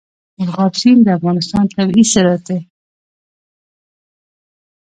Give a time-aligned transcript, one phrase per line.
[0.37, 2.59] مورغاب سیند د افغانستان طبعي ثروت دی.